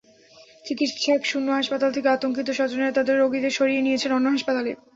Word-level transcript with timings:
চিকিৎসকশূন্য 0.65 1.47
হাসপাতাল 1.51 1.89
থেকে 1.91 2.07
আতঙ্কিত 2.09 2.47
স্বজনেরা 2.51 2.91
তাঁদের 2.93 3.15
রোগীদের 3.17 3.57
সরিয়ে 3.59 3.85
নিয়েছেন 3.85 4.11
অন্য 4.13 4.27
হাসপাতালে। 4.29 4.71